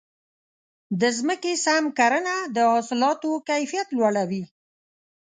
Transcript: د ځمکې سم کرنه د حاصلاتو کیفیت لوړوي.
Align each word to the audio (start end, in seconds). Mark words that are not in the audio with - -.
د 1.01 1.03
ځمکې 1.17 1.53
سم 1.65 1.83
کرنه 1.97 2.35
د 2.55 2.57
حاصلاتو 2.71 3.29
کیفیت 3.49 3.87
لوړوي. 3.97 4.43